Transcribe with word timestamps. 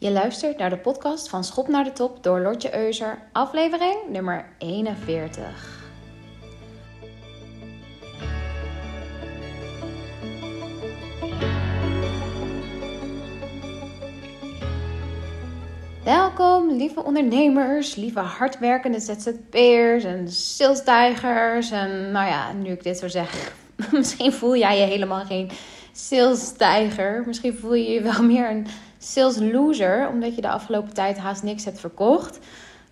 Je 0.00 0.10
luistert 0.10 0.58
naar 0.58 0.70
de 0.70 0.78
podcast 0.78 1.28
van 1.28 1.44
Schop 1.44 1.68
naar 1.68 1.84
de 1.84 1.92
Top 1.92 2.22
door 2.22 2.40
Lotje 2.40 2.76
Euser, 2.76 3.18
aflevering 3.32 3.96
nummer 4.08 4.48
41. 4.58 5.84
Welkom, 16.04 16.70
lieve 16.76 17.04
ondernemers, 17.04 17.94
lieve 17.94 18.20
hardwerkende 18.20 19.00
ZZP'ers 19.00 20.04
en 20.04 20.28
salesdigers. 20.28 21.70
En 21.70 22.10
nou 22.10 22.26
ja, 22.26 22.52
nu 22.52 22.70
ik 22.70 22.82
dit 22.82 22.98
zo 22.98 23.08
zeg, 23.08 23.52
misschien 23.92 24.32
voel 24.32 24.56
jij 24.56 24.78
je 24.78 24.84
helemaal 24.84 25.24
geen 25.24 25.50
salesstijger. 25.92 27.22
Misschien 27.26 27.54
voel 27.54 27.74
je 27.74 27.90
je 27.90 28.02
wel 28.02 28.22
meer 28.22 28.50
een 28.50 28.66
sales 29.02 29.36
loser, 29.38 30.08
omdat 30.08 30.34
je 30.34 30.40
de 30.40 30.48
afgelopen 30.48 30.94
tijd 30.94 31.18
haast 31.18 31.42
niks 31.42 31.64
hebt 31.64 31.80
verkocht. 31.80 32.38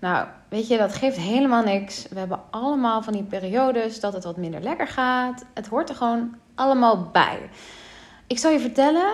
Nou, 0.01 0.27
weet 0.49 0.69
je, 0.69 0.79
dat 0.79 0.95
geeft 0.95 1.17
helemaal 1.17 1.63
niks. 1.63 2.07
We 2.09 2.19
hebben 2.19 2.41
allemaal 2.51 3.03
van 3.03 3.13
die 3.13 3.23
periodes 3.23 4.01
dat 4.01 4.13
het 4.13 4.25
wat 4.25 4.37
minder 4.37 4.61
lekker 4.61 4.87
gaat. 4.87 5.45
Het 5.55 5.67
hoort 5.67 5.89
er 5.89 5.95
gewoon 5.95 6.35
allemaal 6.55 7.09
bij. 7.13 7.39
Ik 8.27 8.39
zal 8.39 8.51
je 8.51 8.61
vertellen, 8.61 9.13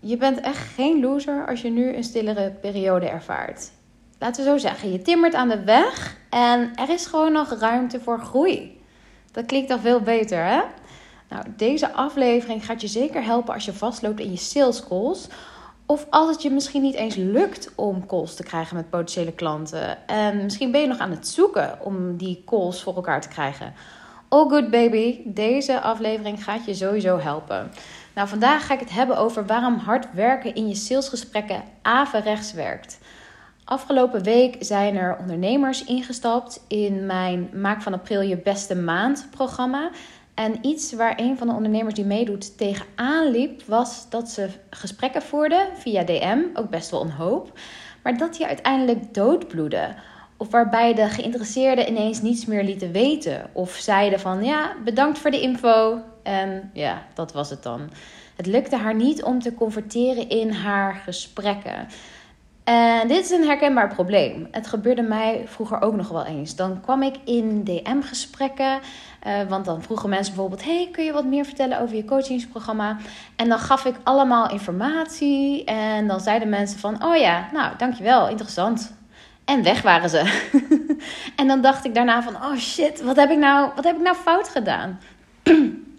je 0.00 0.16
bent 0.16 0.40
echt 0.40 0.72
geen 0.74 1.00
loser 1.00 1.46
als 1.46 1.62
je 1.62 1.70
nu 1.70 1.94
een 1.94 2.04
stillere 2.04 2.50
periode 2.50 3.08
ervaart. 3.08 3.70
Laten 4.18 4.44
we 4.44 4.50
zo 4.50 4.58
zeggen, 4.58 4.92
je 4.92 5.02
timmert 5.02 5.34
aan 5.34 5.48
de 5.48 5.64
weg 5.64 6.16
en 6.30 6.70
er 6.74 6.90
is 6.90 7.06
gewoon 7.06 7.32
nog 7.32 7.58
ruimte 7.58 8.00
voor 8.00 8.20
groei. 8.20 8.80
Dat 9.32 9.46
klinkt 9.46 9.70
al 9.70 9.78
veel 9.78 10.00
beter, 10.00 10.44
hè? 10.44 10.60
Nou, 11.28 11.44
deze 11.56 11.92
aflevering 11.92 12.64
gaat 12.64 12.80
je 12.80 12.88
zeker 12.88 13.24
helpen 13.24 13.54
als 13.54 13.64
je 13.64 13.72
vastloopt 13.72 14.20
in 14.20 14.30
je 14.30 14.36
sales 14.36 14.88
calls. 14.88 15.28
Of 15.94 16.06
als 16.10 16.30
het 16.30 16.42
je 16.42 16.50
misschien 16.50 16.82
niet 16.82 16.94
eens 16.94 17.14
lukt 17.14 17.72
om 17.74 18.06
calls 18.06 18.34
te 18.34 18.42
krijgen 18.42 18.76
met 18.76 18.90
potentiële 18.90 19.32
klanten. 19.32 20.06
En 20.06 20.42
misschien 20.42 20.70
ben 20.70 20.80
je 20.80 20.86
nog 20.86 20.98
aan 20.98 21.10
het 21.10 21.28
zoeken 21.28 21.78
om 21.80 22.16
die 22.16 22.42
calls 22.46 22.82
voor 22.82 22.94
elkaar 22.94 23.20
te 23.20 23.28
krijgen. 23.28 23.74
All 24.28 24.48
good 24.48 24.70
baby, 24.70 25.20
deze 25.24 25.80
aflevering 25.80 26.44
gaat 26.44 26.64
je 26.64 26.74
sowieso 26.74 27.18
helpen. 27.18 27.70
Nou, 28.14 28.28
vandaag 28.28 28.66
ga 28.66 28.74
ik 28.74 28.80
het 28.80 28.90
hebben 28.90 29.18
over 29.18 29.46
waarom 29.46 29.76
hard 29.76 30.06
werken 30.12 30.54
in 30.54 30.68
je 30.68 30.74
salesgesprekken 30.74 31.62
averechts 31.82 32.52
werkt. 32.52 32.98
Afgelopen 33.64 34.22
week 34.22 34.56
zijn 34.60 34.96
er 34.96 35.16
ondernemers 35.18 35.84
ingestapt 35.84 36.64
in 36.68 37.06
mijn 37.06 37.50
Maak 37.52 37.82
van 37.82 37.92
April 37.92 38.20
je 38.20 38.36
beste 38.36 38.76
maand 38.76 39.26
programma. 39.30 39.90
En 40.34 40.66
iets 40.66 40.92
waar 40.92 41.20
een 41.20 41.38
van 41.38 41.46
de 41.46 41.54
ondernemers 41.54 41.94
die 41.94 42.04
meedoet 42.04 42.58
tegenaan 42.58 43.30
liep, 43.30 43.62
was 43.62 44.10
dat 44.10 44.30
ze 44.30 44.48
gesprekken 44.70 45.22
voerden 45.22 45.68
via 45.74 46.04
DM, 46.04 46.38
ook 46.54 46.70
best 46.70 46.90
wel 46.90 47.00
een 47.00 47.10
hoop, 47.10 47.58
maar 48.02 48.16
dat 48.16 48.36
die 48.36 48.46
uiteindelijk 48.46 49.14
doodbloeden. 49.14 49.96
Of 50.36 50.50
waarbij 50.50 50.94
de 50.94 51.08
geïnteresseerden 51.08 51.88
ineens 51.88 52.22
niets 52.22 52.46
meer 52.46 52.64
lieten 52.64 52.92
weten. 52.92 53.50
Of 53.52 53.70
zeiden 53.70 54.20
van 54.20 54.44
ja, 54.44 54.76
bedankt 54.84 55.18
voor 55.18 55.30
de 55.30 55.40
info. 55.40 56.00
En 56.22 56.70
ja, 56.72 57.06
dat 57.14 57.32
was 57.32 57.50
het 57.50 57.62
dan. 57.62 57.90
Het 58.36 58.46
lukte 58.46 58.76
haar 58.76 58.94
niet 58.94 59.22
om 59.22 59.42
te 59.42 59.54
converteren 59.54 60.28
in 60.28 60.50
haar 60.50 60.94
gesprekken. 60.94 61.88
En 62.64 63.08
dit 63.08 63.24
is 63.24 63.30
een 63.30 63.44
herkenbaar 63.44 63.94
probleem. 63.94 64.48
Het 64.50 64.66
gebeurde 64.66 65.02
mij 65.02 65.44
vroeger 65.46 65.80
ook 65.80 65.94
nog 65.94 66.08
wel 66.08 66.24
eens. 66.24 66.56
Dan 66.56 66.80
kwam 66.80 67.02
ik 67.02 67.16
in 67.24 67.64
DM-gesprekken. 67.64 68.80
Uh, 69.26 69.32
want 69.48 69.64
dan 69.64 69.82
vroegen 69.82 70.08
mensen 70.08 70.34
bijvoorbeeld: 70.34 70.64
Hey, 70.64 70.88
kun 70.92 71.04
je 71.04 71.12
wat 71.12 71.24
meer 71.24 71.44
vertellen 71.44 71.80
over 71.80 71.96
je 71.96 72.04
coachingsprogramma? 72.04 72.96
En 73.36 73.48
dan 73.48 73.58
gaf 73.58 73.84
ik 73.84 73.94
allemaal 74.02 74.50
informatie. 74.50 75.64
En 75.64 76.06
dan 76.06 76.20
zeiden 76.20 76.48
mensen: 76.48 76.78
van, 76.78 77.04
Oh 77.04 77.16
ja, 77.16 77.48
nou 77.52 77.72
dankjewel, 77.76 78.28
interessant. 78.28 78.94
En 79.44 79.62
weg 79.62 79.82
waren 79.82 80.10
ze. 80.10 80.50
en 81.36 81.46
dan 81.46 81.60
dacht 81.60 81.84
ik 81.84 81.94
daarna 81.94 82.22
van: 82.22 82.34
Oh 82.34 82.56
shit, 82.56 83.02
wat 83.02 83.16
heb 83.16 83.30
ik 83.30 83.38
nou, 83.38 83.70
wat 83.74 83.84
heb 83.84 83.96
ik 83.96 84.02
nou 84.02 84.16
fout 84.16 84.48
gedaan? 84.48 85.00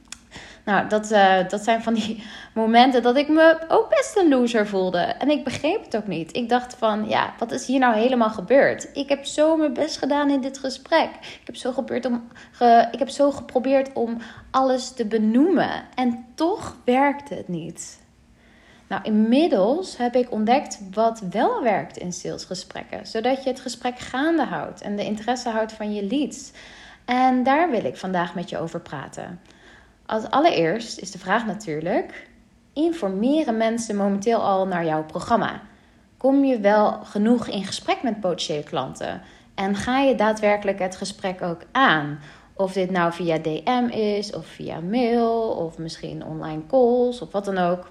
Nou, 0.65 0.87
dat, 0.87 1.11
uh, 1.11 1.49
dat 1.49 1.63
zijn 1.63 1.83
van 1.83 1.93
die 1.93 2.23
momenten 2.53 3.03
dat 3.03 3.17
ik 3.17 3.27
me 3.27 3.59
ook 3.67 3.89
best 3.89 4.17
een 4.17 4.29
loser 4.29 4.67
voelde. 4.67 4.97
En 4.97 5.29
ik 5.29 5.43
begreep 5.43 5.83
het 5.83 5.95
ook 5.95 6.07
niet. 6.07 6.35
Ik 6.35 6.49
dacht 6.49 6.75
van, 6.75 7.07
ja, 7.07 7.33
wat 7.39 7.51
is 7.51 7.67
hier 7.67 7.79
nou 7.79 7.95
helemaal 7.95 8.29
gebeurd? 8.29 8.89
Ik 8.93 9.09
heb 9.09 9.25
zo 9.25 9.57
mijn 9.57 9.73
best 9.73 9.97
gedaan 9.97 10.29
in 10.29 10.41
dit 10.41 10.57
gesprek. 10.57 11.09
Ik 11.21 11.41
heb 11.45 11.55
zo, 11.55 11.71
gebeurd 11.71 12.05
om, 12.05 12.27
ge, 12.51 12.87
ik 12.91 12.99
heb 12.99 13.09
zo 13.09 13.31
geprobeerd 13.31 13.93
om 13.93 14.17
alles 14.51 14.91
te 14.91 15.05
benoemen. 15.05 15.83
En 15.95 16.25
toch 16.35 16.75
werkte 16.85 17.33
het 17.33 17.47
niet. 17.47 18.03
Nou, 18.87 19.01
inmiddels 19.03 19.97
heb 19.97 20.15
ik 20.15 20.31
ontdekt 20.31 20.79
wat 20.91 21.21
wel 21.31 21.63
werkt 21.63 21.97
in 21.97 22.13
salesgesprekken. 22.13 23.07
Zodat 23.07 23.43
je 23.43 23.49
het 23.49 23.59
gesprek 23.59 23.99
gaande 23.99 24.43
houdt 24.43 24.81
en 24.81 24.95
de 24.95 25.05
interesse 25.05 25.49
houdt 25.49 25.73
van 25.73 25.93
je 25.93 26.03
leads. 26.03 26.51
En 27.05 27.43
daar 27.43 27.69
wil 27.69 27.85
ik 27.85 27.97
vandaag 27.97 28.35
met 28.35 28.49
je 28.49 28.57
over 28.57 28.79
praten. 28.79 29.39
Als 30.05 30.29
allereerst 30.29 30.99
is 30.99 31.11
de 31.11 31.19
vraag 31.19 31.45
natuurlijk: 31.45 32.27
informeren 32.73 33.57
mensen 33.57 33.95
momenteel 33.95 34.39
al 34.39 34.67
naar 34.67 34.85
jouw 34.85 35.03
programma? 35.03 35.61
Kom 36.17 36.43
je 36.43 36.59
wel 36.59 36.91
genoeg 36.91 37.47
in 37.47 37.63
gesprek 37.63 38.03
met 38.03 38.19
potentiële 38.19 38.63
klanten? 38.63 39.21
En 39.55 39.75
ga 39.75 39.99
je 39.99 40.15
daadwerkelijk 40.15 40.79
het 40.79 40.95
gesprek 40.95 41.41
ook 41.41 41.61
aan? 41.71 42.19
Of 42.53 42.73
dit 42.73 42.91
nou 42.91 43.13
via 43.13 43.37
DM 43.37 43.87
is, 43.91 44.33
of 44.33 44.45
via 44.45 44.79
mail, 44.79 45.49
of 45.49 45.77
misschien 45.77 46.25
online 46.25 46.61
calls, 46.67 47.21
of 47.21 47.31
wat 47.31 47.45
dan 47.45 47.57
ook. 47.57 47.87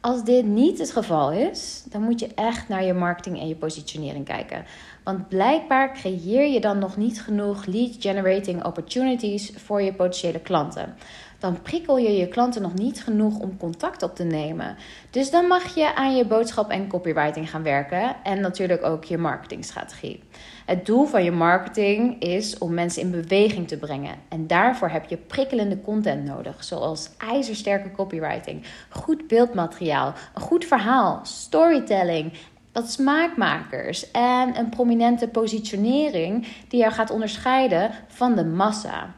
Als 0.00 0.24
dit 0.24 0.46
niet 0.46 0.78
het 0.78 0.92
geval 0.92 1.32
is, 1.32 1.84
dan 1.88 2.02
moet 2.02 2.20
je 2.20 2.34
echt 2.34 2.68
naar 2.68 2.84
je 2.84 2.92
marketing 2.92 3.40
en 3.40 3.48
je 3.48 3.54
positionering 3.54 4.24
kijken. 4.24 4.64
Want 5.04 5.28
blijkbaar 5.28 5.92
creëer 5.92 6.48
je 6.48 6.60
dan 6.60 6.78
nog 6.78 6.96
niet 6.96 7.22
genoeg 7.22 7.64
lead 7.66 7.96
generating 7.98 8.64
opportunities 8.64 9.52
voor 9.56 9.82
je 9.82 9.92
potentiële 9.92 10.40
klanten 10.40 10.94
dan 11.42 11.62
prikkel 11.62 11.98
je 11.98 12.16
je 12.16 12.28
klanten 12.28 12.62
nog 12.62 12.74
niet 12.74 13.02
genoeg 13.02 13.38
om 13.38 13.56
contact 13.56 14.02
op 14.02 14.14
te 14.14 14.24
nemen. 14.24 14.76
Dus 15.10 15.30
dan 15.30 15.46
mag 15.46 15.74
je 15.74 15.94
aan 15.94 16.16
je 16.16 16.26
boodschap 16.26 16.70
en 16.70 16.88
copywriting 16.88 17.50
gaan 17.50 17.62
werken 17.62 18.16
en 18.22 18.40
natuurlijk 18.40 18.84
ook 18.84 19.04
je 19.04 19.18
marketingstrategie. 19.18 20.22
Het 20.66 20.86
doel 20.86 21.06
van 21.06 21.24
je 21.24 21.30
marketing 21.30 22.20
is 22.20 22.58
om 22.58 22.74
mensen 22.74 23.02
in 23.02 23.10
beweging 23.10 23.68
te 23.68 23.76
brengen. 23.76 24.14
En 24.28 24.46
daarvoor 24.46 24.88
heb 24.88 25.08
je 25.08 25.16
prikkelende 25.16 25.80
content 25.80 26.24
nodig, 26.24 26.64
zoals 26.64 27.10
ijzersterke 27.18 27.90
copywriting, 27.90 28.64
goed 28.88 29.26
beeldmateriaal, 29.26 30.14
een 30.34 30.42
goed 30.42 30.64
verhaal, 30.64 31.20
storytelling 31.22 32.32
wat 32.72 32.90
smaakmakers 32.90 34.10
en 34.10 34.58
een 34.58 34.68
prominente 34.68 35.28
positionering 35.28 36.46
die 36.68 36.80
jou 36.80 36.92
gaat 36.92 37.10
onderscheiden 37.10 37.90
van 38.08 38.34
de 38.34 38.44
massa. 38.44 39.14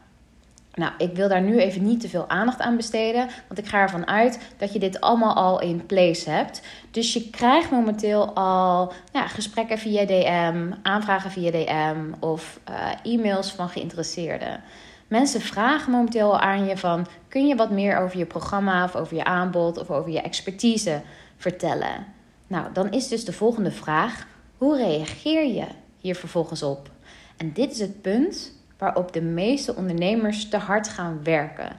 Nou, 0.75 0.91
ik 0.97 1.15
wil 1.15 1.27
daar 1.27 1.41
nu 1.41 1.59
even 1.59 1.83
niet 1.83 1.99
te 1.99 2.09
veel 2.09 2.29
aandacht 2.29 2.59
aan 2.59 2.75
besteden, 2.75 3.29
want 3.47 3.59
ik 3.59 3.67
ga 3.67 3.81
ervan 3.81 4.07
uit 4.07 4.39
dat 4.57 4.73
je 4.73 4.79
dit 4.79 5.01
allemaal 5.01 5.35
al 5.35 5.61
in 5.61 5.85
place 5.85 6.29
hebt. 6.29 6.61
Dus 6.91 7.13
je 7.13 7.29
krijgt 7.29 7.71
momenteel 7.71 8.33
al 8.33 8.93
ja, 9.11 9.27
gesprekken 9.27 9.77
via 9.77 10.05
DM, 10.05 10.71
aanvragen 10.81 11.31
via 11.31 11.51
DM 11.51 11.97
of 12.19 12.59
uh, 12.69 13.13
e-mails 13.13 13.51
van 13.51 13.69
geïnteresseerden. 13.69 14.63
Mensen 15.07 15.41
vragen 15.41 15.91
momenteel 15.91 16.39
aan 16.39 16.65
je 16.65 16.77
van: 16.77 17.07
kun 17.27 17.47
je 17.47 17.55
wat 17.55 17.71
meer 17.71 17.97
over 17.97 18.17
je 18.17 18.25
programma 18.25 18.83
of 18.83 18.95
over 18.95 19.15
je 19.15 19.23
aanbod 19.23 19.77
of 19.77 19.89
over 19.89 20.11
je 20.11 20.21
expertise 20.21 21.01
vertellen? 21.37 22.05
Nou, 22.47 22.65
dan 22.73 22.91
is 22.91 23.07
dus 23.07 23.25
de 23.25 23.33
volgende 23.33 23.71
vraag: 23.71 24.27
hoe 24.57 24.77
reageer 24.77 25.45
je 25.45 25.65
hier 25.97 26.15
vervolgens 26.15 26.63
op? 26.63 26.89
En 27.37 27.53
dit 27.53 27.71
is 27.71 27.79
het 27.79 28.01
punt 28.01 28.54
waarop 28.77 29.13
de 29.13 29.21
meeste 29.21 29.75
ondernemers 29.75 30.49
te 30.49 30.57
hard 30.57 30.87
gaan 30.87 31.19
werken. 31.23 31.69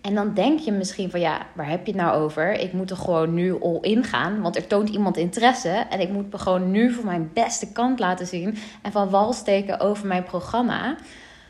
En 0.00 0.14
dan 0.14 0.34
denk 0.34 0.58
je 0.58 0.72
misschien 0.72 1.10
van 1.10 1.20
ja, 1.20 1.46
waar 1.52 1.68
heb 1.68 1.86
je 1.86 1.92
het 1.92 2.00
nou 2.00 2.22
over? 2.22 2.52
Ik 2.52 2.72
moet 2.72 2.90
er 2.90 2.96
gewoon 2.96 3.34
nu 3.34 3.60
all 3.62 3.78
in 3.80 4.04
gaan, 4.04 4.40
want 4.40 4.56
er 4.56 4.66
toont 4.66 4.88
iemand 4.88 5.16
interesse 5.16 5.86
en 5.90 6.00
ik 6.00 6.08
moet 6.08 6.32
me 6.32 6.38
gewoon 6.38 6.70
nu 6.70 6.92
voor 6.92 7.04
mijn 7.04 7.30
beste 7.32 7.72
kant 7.72 7.98
laten 7.98 8.26
zien 8.26 8.56
en 8.82 8.92
van 8.92 9.10
wal 9.10 9.32
steken 9.32 9.80
over 9.80 10.06
mijn 10.06 10.22
programma. 10.22 10.96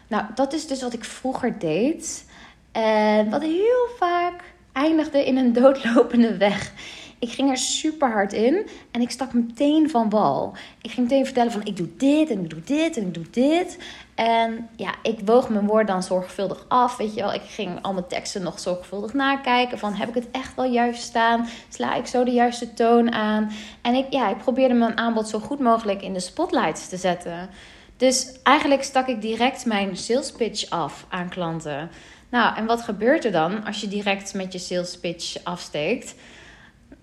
Nou, 0.08 0.24
dat 0.34 0.52
is 0.52 0.66
dus 0.66 0.82
wat 0.82 0.92
ik 0.92 1.04
vroeger 1.04 1.58
deed 1.58 2.24
en 2.72 3.30
wat 3.30 3.42
heel 3.42 3.88
vaak 3.98 4.42
eindigde 4.72 5.24
in 5.24 5.36
een 5.36 5.52
doodlopende 5.62 6.36
weg. 6.36 6.72
Ik 7.18 7.30
ging 7.30 7.50
er 7.50 7.56
super 7.56 8.10
hard 8.10 8.32
in 8.32 8.66
en 8.90 9.00
ik 9.00 9.10
stak 9.10 9.32
meteen 9.32 9.90
van 9.90 10.10
wal. 10.10 10.56
Ik 10.82 10.90
ging 10.90 11.08
meteen 11.08 11.24
vertellen 11.24 11.52
van 11.52 11.64
ik 11.64 11.76
doe 11.76 11.88
dit 11.96 12.30
en 12.30 12.40
ik 12.40 12.50
doe 12.50 12.62
dit 12.64 12.96
en 12.96 13.06
ik 13.06 13.14
doe 13.14 13.30
dit. 13.30 13.78
En 14.14 14.68
ja, 14.76 14.94
ik 15.02 15.18
woog 15.24 15.48
mijn 15.48 15.66
woord 15.66 15.86
dan 15.86 16.02
zorgvuldig 16.02 16.64
af. 16.68 16.96
Weet 16.96 17.14
je 17.14 17.20
wel, 17.20 17.32
ik 17.32 17.42
ging 17.46 17.82
al 17.82 17.92
mijn 17.92 18.06
teksten 18.06 18.42
nog 18.42 18.60
zorgvuldig 18.60 19.12
nakijken. 19.12 19.78
Van 19.78 19.94
heb 19.94 20.08
ik 20.08 20.14
het 20.14 20.30
echt 20.30 20.54
wel 20.54 20.64
juist 20.64 21.02
staan? 21.02 21.48
Sla 21.68 21.94
ik 21.94 22.06
zo 22.06 22.24
de 22.24 22.30
juiste 22.30 22.74
toon 22.74 23.12
aan? 23.12 23.50
En 23.82 23.94
ik, 23.94 24.06
ja, 24.10 24.28
ik 24.28 24.38
probeerde 24.38 24.74
mijn 24.74 24.98
aanbod 24.98 25.28
zo 25.28 25.38
goed 25.38 25.60
mogelijk 25.60 26.02
in 26.02 26.12
de 26.12 26.20
spotlights 26.20 26.88
te 26.88 26.96
zetten. 26.96 27.48
Dus 27.96 28.32
eigenlijk 28.42 28.82
stak 28.82 29.06
ik 29.06 29.20
direct 29.20 29.66
mijn 29.66 29.96
sales 29.96 30.32
pitch 30.32 30.70
af 30.70 31.06
aan 31.08 31.28
klanten. 31.28 31.90
Nou, 32.30 32.56
en 32.56 32.66
wat 32.66 32.82
gebeurt 32.82 33.24
er 33.24 33.32
dan 33.32 33.64
als 33.64 33.80
je 33.80 33.88
direct 33.88 34.34
met 34.34 34.52
je 34.52 34.58
sales 34.58 34.98
pitch 34.98 35.44
afsteekt? 35.44 36.14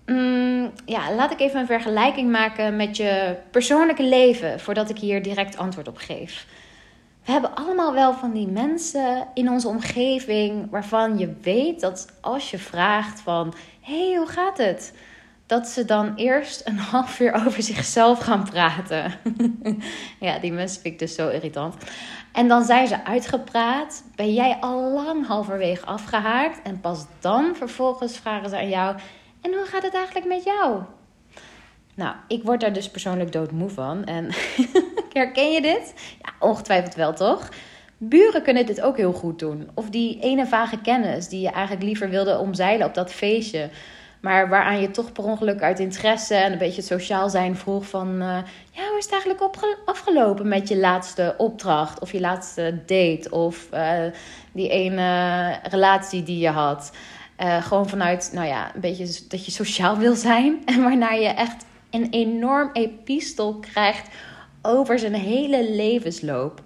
mm, 0.06 0.72
ja, 0.84 1.14
laat 1.14 1.32
ik 1.32 1.40
even 1.40 1.60
een 1.60 1.66
vergelijking 1.66 2.30
maken 2.30 2.76
met 2.76 2.96
je 2.96 3.36
persoonlijke 3.50 4.04
leven 4.04 4.60
voordat 4.60 4.90
ik 4.90 4.98
hier 4.98 5.22
direct 5.22 5.56
antwoord 5.56 5.88
op 5.88 5.96
geef. 5.96 6.46
We 7.24 7.32
hebben 7.32 7.54
allemaal 7.54 7.92
wel 7.92 8.14
van 8.14 8.32
die 8.32 8.48
mensen 8.48 9.26
in 9.34 9.50
onze 9.50 9.68
omgeving 9.68 10.70
waarvan 10.70 11.18
je 11.18 11.34
weet 11.42 11.80
dat 11.80 12.06
als 12.20 12.50
je 12.50 12.58
vraagt 12.58 13.20
van 13.20 13.54
hey, 13.80 14.14
hoe 14.16 14.26
gaat 14.26 14.58
het? 14.58 14.94
Dat 15.46 15.66
ze 15.66 15.84
dan 15.84 16.14
eerst 16.16 16.66
een 16.66 16.78
half 16.92 17.20
uur 17.20 17.46
over 17.46 17.62
zichzelf 17.62 18.18
gaan 18.18 18.44
praten. 18.44 19.12
ja, 20.20 20.38
die 20.38 20.52
mensen 20.52 20.80
vind 20.80 20.94
ik 20.94 21.00
dus 21.00 21.14
zo 21.14 21.28
irritant. 21.28 21.74
En 22.32 22.48
dan 22.48 22.64
zijn 22.64 22.88
ze 22.88 23.04
uitgepraat. 23.04 24.04
Ben 24.14 24.34
jij 24.34 24.56
al 24.60 24.90
lang 24.90 25.26
halverwege 25.26 25.86
afgehaakt. 25.86 26.62
En 26.62 26.80
pas 26.80 27.06
dan 27.20 27.56
vervolgens 27.56 28.18
vragen 28.18 28.48
ze 28.48 28.56
aan 28.56 28.68
jou: 28.68 28.96
En 29.40 29.54
hoe 29.54 29.64
gaat 29.64 29.82
het 29.82 29.94
eigenlijk 29.94 30.26
met 30.26 30.44
jou? 30.44 30.82
Nou, 31.94 32.14
ik 32.28 32.42
word 32.42 32.60
daar 32.60 32.72
dus 32.72 32.90
persoonlijk 32.90 33.32
doodmoe 33.32 33.70
van. 33.70 34.04
En 34.04 34.24
herken 35.12 35.52
je 35.52 35.62
dit? 35.62 35.94
Ja, 36.22 36.32
ongetwijfeld 36.38 36.94
wel, 36.94 37.14
toch? 37.14 37.48
Buren 37.98 38.42
kunnen 38.42 38.66
dit 38.66 38.80
ook 38.80 38.96
heel 38.96 39.12
goed 39.12 39.38
doen. 39.38 39.70
Of 39.74 39.90
die 39.90 40.18
ene 40.20 40.46
vage 40.46 40.80
kennis 40.80 41.28
die 41.28 41.40
je 41.40 41.50
eigenlijk 41.50 41.84
liever 41.84 42.08
wilde 42.08 42.38
omzeilen 42.38 42.86
op 42.86 42.94
dat 42.94 43.12
feestje. 43.12 43.70
Maar 44.20 44.48
waaraan 44.48 44.80
je 44.80 44.90
toch 44.90 45.12
per 45.12 45.24
ongeluk 45.24 45.60
uit 45.62 45.78
interesse 45.78 46.34
en 46.34 46.52
een 46.52 46.58
beetje 46.58 46.82
sociaal 46.82 47.30
zijn 47.30 47.56
vroeg 47.56 47.86
van... 47.86 48.08
Uh, 48.08 48.38
ja, 48.70 48.88
hoe 48.88 48.98
is 48.98 49.04
het 49.04 49.12
eigenlijk 49.12 49.50
afgelopen 49.84 50.48
met 50.48 50.68
je 50.68 50.76
laatste 50.76 51.34
opdracht? 51.38 52.00
Of 52.00 52.12
je 52.12 52.20
laatste 52.20 52.78
date? 52.86 53.26
Of 53.30 53.68
uh, 53.74 53.92
die 54.52 54.68
ene 54.68 55.58
relatie 55.62 56.22
die 56.22 56.38
je 56.38 56.48
had? 56.48 56.92
Uh, 57.38 57.62
gewoon 57.62 57.88
vanuit, 57.88 58.30
nou 58.32 58.46
ja, 58.46 58.74
een 58.74 58.80
beetje 58.80 59.26
dat 59.28 59.44
je 59.44 59.50
sociaal 59.50 59.96
wil 59.96 60.14
zijn. 60.14 60.62
En 60.74 60.82
waarna 60.82 61.10
je 61.10 61.28
echt 61.28 61.64
een 61.90 62.08
enorm 62.10 62.70
epistel 62.72 63.54
krijgt 63.54 64.08
over 64.62 64.98
zijn 64.98 65.14
hele 65.14 65.70
levensloop. 65.70 66.62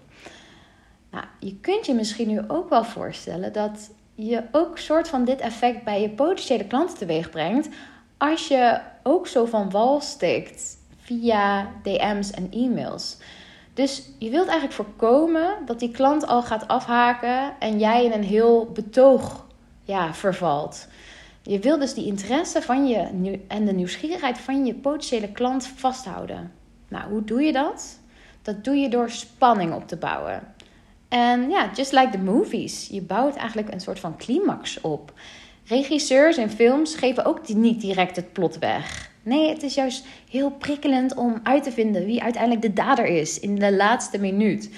Nou, 1.10 1.24
je 1.40 1.56
kunt 1.60 1.86
je 1.86 1.94
misschien 1.94 2.28
nu 2.28 2.40
ook 2.48 2.68
wel 2.68 2.84
voorstellen 2.84 3.52
dat 3.52 3.90
je 4.14 4.42
ook 4.52 4.78
soort 4.78 5.08
van 5.08 5.24
dit 5.24 5.40
effect 5.40 5.84
bij 5.84 6.00
je 6.00 6.10
potentiële 6.10 6.66
klanten 6.66 6.98
teweeg 6.98 7.30
brengt. 7.30 7.68
Als 8.16 8.48
je 8.48 8.80
ook 9.02 9.26
zo 9.26 9.44
van 9.44 9.70
wal 9.70 10.00
steekt 10.00 10.78
via 11.00 11.72
DM's 11.82 12.30
en 12.30 12.50
e-mails. 12.50 13.16
Dus 13.74 14.08
je 14.18 14.30
wilt 14.30 14.48
eigenlijk 14.48 14.74
voorkomen 14.74 15.54
dat 15.66 15.78
die 15.78 15.90
klant 15.90 16.26
al 16.26 16.42
gaat 16.42 16.68
afhaken 16.68 17.54
en 17.58 17.78
jij 17.78 18.04
in 18.04 18.12
een 18.12 18.24
heel 18.24 18.70
betoog 18.72 19.46
ja, 19.84 20.14
vervalt. 20.14 20.88
Je 21.42 21.58
wilt 21.58 21.80
dus 21.80 21.94
die 21.94 22.06
interesse 22.06 22.62
van 22.62 22.86
je 22.86 22.98
en 23.48 23.64
de 23.64 23.72
nieuwsgierigheid 23.72 24.38
van 24.38 24.66
je 24.66 24.74
potentiële 24.74 25.32
klant 25.32 25.66
vasthouden. 25.66 26.52
Nou, 26.88 27.10
hoe 27.10 27.24
doe 27.24 27.42
je 27.42 27.52
dat? 27.52 27.98
Dat 28.42 28.64
doe 28.64 28.76
je 28.76 28.88
door 28.88 29.10
spanning 29.10 29.74
op 29.74 29.88
te 29.88 29.96
bouwen. 29.96 30.54
En 31.08 31.50
ja, 31.50 31.70
just 31.74 31.92
like 31.92 32.10
the 32.10 32.18
movies. 32.18 32.88
Je 32.90 33.02
bouwt 33.02 33.36
eigenlijk 33.36 33.72
een 33.72 33.80
soort 33.80 34.00
van 34.00 34.16
climax 34.16 34.80
op. 34.80 35.12
Regisseurs 35.64 36.36
en 36.36 36.50
films 36.50 36.94
geven 36.94 37.24
ook 37.24 37.48
niet 37.48 37.80
direct 37.80 38.16
het 38.16 38.32
plot 38.32 38.58
weg. 38.58 39.10
Nee, 39.22 39.48
het 39.48 39.62
is 39.62 39.74
juist 39.74 40.04
heel 40.30 40.50
prikkelend 40.50 41.14
om 41.14 41.40
uit 41.42 41.62
te 41.62 41.72
vinden 41.72 42.04
wie 42.04 42.22
uiteindelijk 42.22 42.62
de 42.62 42.72
dader 42.72 43.06
is 43.06 43.40
in 43.40 43.54
de 43.54 43.72
laatste 43.72 44.18
minuut. 44.18 44.70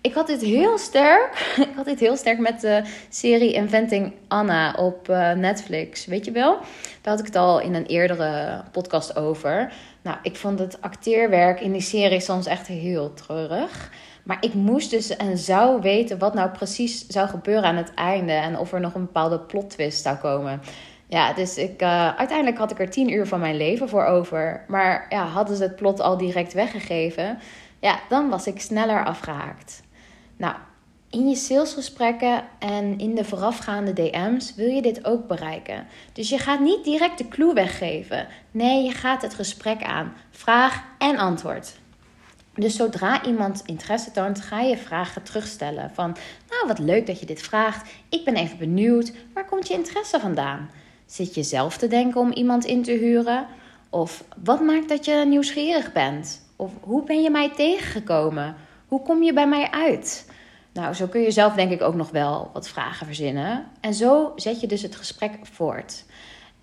Ik 0.00 0.14
had 0.14 0.26
dit 0.26 0.40
heel 0.40 0.78
sterk. 0.78 1.54
Ik 1.70 1.74
had 1.76 1.84
dit 1.84 2.00
heel 2.00 2.16
sterk 2.16 2.38
met 2.38 2.60
de 2.60 2.82
serie 3.08 3.52
Inventing 3.52 4.12
Anna 4.28 4.72
op 4.72 5.08
uh, 5.08 5.32
Netflix. 5.32 6.06
Weet 6.06 6.24
je 6.24 6.30
wel? 6.30 6.58
Had 7.06 7.20
ik 7.20 7.26
het 7.26 7.36
al 7.36 7.60
in 7.60 7.74
een 7.74 7.86
eerdere 7.86 8.62
podcast 8.72 9.16
over. 9.16 9.72
Nou, 10.02 10.18
ik 10.22 10.36
vond 10.36 10.58
het 10.58 10.80
acteerwerk 10.80 11.60
in 11.60 11.72
die 11.72 11.80
serie 11.80 12.20
soms 12.20 12.46
echt 12.46 12.66
heel 12.66 13.14
treurig. 13.14 13.90
Maar 14.24 14.36
ik 14.40 14.54
moest 14.54 14.90
dus 14.90 15.16
en 15.16 15.38
zou 15.38 15.80
weten 15.80 16.18
wat 16.18 16.34
nou 16.34 16.50
precies 16.50 17.06
zou 17.06 17.28
gebeuren 17.28 17.64
aan 17.64 17.76
het 17.76 17.94
einde. 17.94 18.32
En 18.32 18.58
of 18.58 18.72
er 18.72 18.80
nog 18.80 18.94
een 18.94 19.04
bepaalde 19.04 19.40
plot 19.40 19.70
twist 19.70 20.02
zou 20.02 20.16
komen. 20.16 20.60
Ja, 21.08 21.32
dus 21.32 21.58
ik, 21.58 21.82
uh, 21.82 22.16
uiteindelijk 22.16 22.58
had 22.58 22.70
ik 22.70 22.78
er 22.78 22.90
tien 22.90 23.12
uur 23.12 23.26
van 23.26 23.40
mijn 23.40 23.56
leven 23.56 23.88
voor 23.88 24.04
over. 24.04 24.64
Maar 24.68 25.06
ja, 25.08 25.26
hadden 25.26 25.56
ze 25.56 25.62
het 25.62 25.76
plot 25.76 26.00
al 26.00 26.16
direct 26.16 26.52
weggegeven, 26.52 27.38
ja, 27.80 27.98
dan 28.08 28.28
was 28.28 28.46
ik 28.46 28.60
sneller 28.60 29.04
afgehaakt. 29.04 29.82
Nou, 30.36 30.54
in 31.10 31.28
je 31.28 31.36
salesgesprekken 31.36 32.44
en 32.58 32.98
in 32.98 33.14
de 33.14 33.24
voorafgaande 33.24 33.92
DM's 33.92 34.54
wil 34.54 34.68
je 34.68 34.82
dit 34.82 35.04
ook 35.04 35.26
bereiken. 35.26 35.86
Dus 36.12 36.28
je 36.28 36.38
gaat 36.38 36.60
niet 36.60 36.84
direct 36.84 37.18
de 37.18 37.28
clue 37.28 37.54
weggeven. 37.54 38.26
Nee, 38.50 38.84
je 38.84 38.90
gaat 38.92 39.22
het 39.22 39.34
gesprek 39.34 39.82
aan. 39.82 40.12
Vraag 40.30 40.82
en 40.98 41.16
antwoord. 41.16 41.74
Dus 42.54 42.76
zodra 42.76 43.24
iemand 43.24 43.62
interesse 43.66 44.10
toont, 44.10 44.40
ga 44.40 44.60
je 44.60 44.76
vragen 44.76 45.22
terugstellen. 45.22 45.90
Van, 45.94 46.16
nou 46.50 46.66
wat 46.66 46.78
leuk 46.78 47.06
dat 47.06 47.20
je 47.20 47.26
dit 47.26 47.42
vraagt. 47.42 47.90
Ik 48.08 48.24
ben 48.24 48.36
even 48.36 48.58
benieuwd, 48.58 49.12
waar 49.34 49.46
komt 49.46 49.68
je 49.68 49.74
interesse 49.74 50.20
vandaan? 50.20 50.70
Zit 51.06 51.34
je 51.34 51.42
zelf 51.42 51.76
te 51.76 51.88
denken 51.88 52.20
om 52.20 52.32
iemand 52.32 52.64
in 52.64 52.82
te 52.82 52.92
huren? 52.92 53.46
Of 53.90 54.24
wat 54.44 54.60
maakt 54.60 54.88
dat 54.88 55.04
je 55.04 55.24
nieuwsgierig 55.26 55.92
bent? 55.92 56.42
Of 56.56 56.72
hoe 56.80 57.04
ben 57.04 57.22
je 57.22 57.30
mij 57.30 57.50
tegengekomen? 57.50 58.56
Hoe 58.88 59.02
kom 59.02 59.22
je 59.22 59.32
bij 59.32 59.48
mij 59.48 59.70
uit? 59.70 60.26
Nou, 60.76 60.94
zo 60.94 61.06
kun 61.06 61.20
je 61.20 61.30
zelf 61.30 61.54
denk 61.54 61.70
ik 61.70 61.82
ook 61.82 61.94
nog 61.94 62.10
wel 62.10 62.50
wat 62.52 62.68
vragen 62.68 63.06
verzinnen. 63.06 63.64
En 63.80 63.94
zo 63.94 64.32
zet 64.36 64.60
je 64.60 64.66
dus 64.66 64.82
het 64.82 64.96
gesprek 64.96 65.38
voort. 65.42 66.04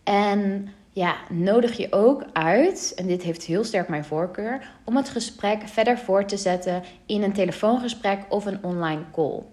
En 0.04 0.70
ja, 0.92 1.16
nodig 1.30 1.78
je 1.78 1.92
ook 1.92 2.24
uit, 2.34 2.94
en 2.96 3.08
dit 3.08 3.22
heeft 3.24 3.44
heel 3.44 3.64
sterk 3.64 3.88
mijn 3.88 4.06
voorkeur, 4.06 4.72
om 4.84 4.96
het 4.96 5.10
gesprek 5.10 5.68
verder 5.68 5.98
voort 5.98 6.30
te 6.30 6.38
zetten 6.38 6.84
in 7.06 7.24
een 7.24 7.34
telefoongesprek 7.34 8.20
of 8.30 8.46
een 8.46 8.64
online 8.64 9.04
call. 9.12 9.44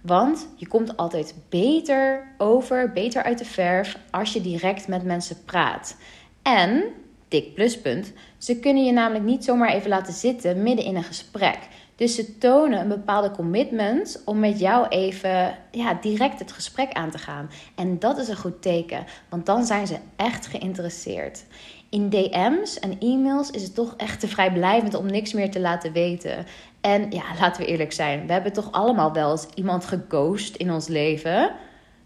Want 0.00 0.48
je 0.56 0.68
komt 0.68 0.96
altijd 0.96 1.34
beter 1.48 2.34
over, 2.38 2.92
beter 2.92 3.22
uit 3.22 3.38
de 3.38 3.44
verf 3.44 3.98
als 4.10 4.32
je 4.32 4.40
direct 4.40 4.88
met 4.88 5.04
mensen 5.04 5.44
praat. 5.44 5.96
En, 6.42 6.84
dik 7.28 7.54
pluspunt, 7.54 8.12
ze 8.38 8.58
kunnen 8.58 8.84
je 8.84 8.92
namelijk 8.92 9.24
niet 9.24 9.44
zomaar 9.44 9.72
even 9.72 9.88
laten 9.88 10.14
zitten 10.14 10.62
midden 10.62 10.84
in 10.84 10.96
een 10.96 11.04
gesprek. 11.04 11.58
Dus 12.02 12.14
ze 12.14 12.38
tonen 12.38 12.80
een 12.80 12.88
bepaalde 12.88 13.30
commitment 13.30 14.22
om 14.24 14.38
met 14.38 14.58
jou 14.58 14.88
even 14.88 15.58
ja, 15.70 15.94
direct 16.00 16.38
het 16.38 16.52
gesprek 16.52 16.92
aan 16.92 17.10
te 17.10 17.18
gaan. 17.18 17.50
En 17.74 17.98
dat 17.98 18.18
is 18.18 18.28
een 18.28 18.36
goed 18.36 18.62
teken, 18.62 19.04
want 19.28 19.46
dan 19.46 19.64
zijn 19.64 19.86
ze 19.86 19.96
echt 20.16 20.46
geïnteresseerd. 20.46 21.44
In 21.90 22.08
DM's 22.08 22.78
en 22.78 22.98
e-mails 23.00 23.50
is 23.50 23.62
het 23.62 23.74
toch 23.74 23.94
echt 23.96 24.20
te 24.20 24.28
vrijblijvend 24.28 24.94
om 24.94 25.06
niks 25.06 25.32
meer 25.32 25.50
te 25.50 25.60
laten 25.60 25.92
weten. 25.92 26.46
En 26.80 27.10
ja, 27.10 27.22
laten 27.40 27.62
we 27.62 27.68
eerlijk 27.68 27.92
zijn, 27.92 28.26
we 28.26 28.32
hebben 28.32 28.52
toch 28.52 28.72
allemaal 28.72 29.12
wel 29.12 29.30
eens 29.30 29.46
iemand 29.54 29.84
geghost 29.84 30.56
in 30.56 30.72
ons 30.72 30.88
leven. 30.88 31.52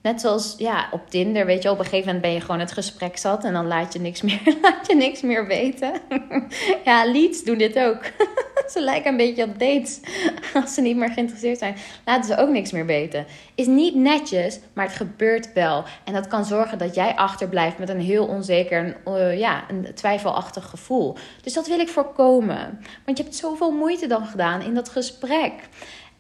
Net 0.03 0.21
zoals 0.21 0.55
ja, 0.59 0.89
op 0.91 1.11
Tinder, 1.11 1.47
weet 1.47 1.63
je, 1.63 1.71
op 1.71 1.79
een 1.79 1.85
gegeven 1.85 2.07
moment 2.07 2.23
ben 2.23 2.33
je 2.33 2.41
gewoon 2.41 2.61
het 2.61 2.73
gesprek 2.73 3.17
zat 3.17 3.45
en 3.45 3.53
dan 3.53 3.67
laat 3.67 3.93
je 3.93 3.99
niks 3.99 4.23
meer, 4.23 4.57
laat 4.63 4.87
je 4.87 4.95
niks 4.95 5.21
meer 5.21 5.47
weten. 5.47 5.93
ja, 6.85 7.11
leads 7.13 7.45
doen 7.45 7.59
dit 7.59 7.79
ook. 7.79 8.01
ze 8.73 8.81
lijken 8.81 9.11
een 9.11 9.17
beetje 9.17 9.45
op 9.45 9.59
dates. 9.59 10.01
Als 10.63 10.75
ze 10.75 10.81
niet 10.81 10.97
meer 10.97 11.11
geïnteresseerd 11.11 11.59
zijn, 11.59 11.77
laten 12.05 12.25
ze 12.25 12.37
ook 12.41 12.49
niks 12.49 12.71
meer 12.71 12.87
weten. 12.87 13.27
Is 13.55 13.67
niet 13.67 13.95
netjes, 13.95 14.59
maar 14.73 14.87
het 14.87 14.97
gebeurt 14.97 15.53
wel. 15.53 15.85
En 16.05 16.13
dat 16.13 16.27
kan 16.27 16.45
zorgen 16.45 16.79
dat 16.79 16.95
jij 16.95 17.15
achterblijft 17.15 17.79
met 17.79 17.89
een 17.89 18.01
heel 18.01 18.27
onzeker, 18.27 18.97
uh, 19.09 19.39
ja, 19.39 19.65
een 19.69 19.95
twijfelachtig 19.95 20.65
gevoel. 20.65 21.17
Dus 21.43 21.53
dat 21.53 21.67
wil 21.67 21.79
ik 21.79 21.89
voorkomen. 21.89 22.81
Want 23.05 23.19
je 23.19 23.25
hebt 23.25 23.37
zoveel 23.37 23.71
moeite 23.71 24.07
dan 24.07 24.27
gedaan 24.27 24.63
in 24.63 24.75
dat 24.75 24.89
gesprek. 24.89 25.53